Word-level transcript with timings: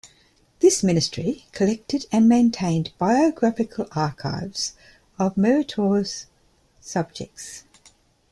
This 0.61 0.81
ministry 0.81 1.45
collected 1.51 2.07
and 2.11 2.27
maintained 2.27 2.91
biographical 2.97 3.87
archives 3.91 4.73
of 5.19 5.37
meritorious 5.37 6.25
subjects. 6.79 7.65